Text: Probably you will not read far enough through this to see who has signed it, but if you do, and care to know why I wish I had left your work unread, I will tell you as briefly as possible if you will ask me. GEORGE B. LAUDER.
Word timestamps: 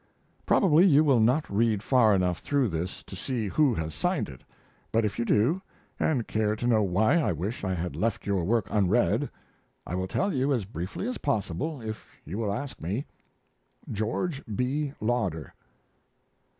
Probably 0.47 0.83
you 0.87 1.03
will 1.03 1.19
not 1.19 1.47
read 1.47 1.83
far 1.83 2.15
enough 2.15 2.39
through 2.39 2.69
this 2.69 3.03
to 3.03 3.15
see 3.15 3.49
who 3.49 3.75
has 3.75 3.93
signed 3.93 4.29
it, 4.29 4.41
but 4.91 5.05
if 5.05 5.19
you 5.19 5.25
do, 5.25 5.61
and 5.99 6.27
care 6.27 6.55
to 6.55 6.65
know 6.65 6.81
why 6.81 7.17
I 7.19 7.31
wish 7.31 7.63
I 7.63 7.75
had 7.75 7.95
left 7.95 8.25
your 8.25 8.43
work 8.43 8.65
unread, 8.71 9.29
I 9.85 9.93
will 9.93 10.07
tell 10.07 10.33
you 10.33 10.53
as 10.53 10.65
briefly 10.65 11.07
as 11.07 11.19
possible 11.19 11.81
if 11.81 12.15
you 12.25 12.39
will 12.39 12.51
ask 12.51 12.81
me. 12.81 13.05
GEORGE 13.91 14.41
B. 14.55 14.91
LAUDER. 14.99 15.53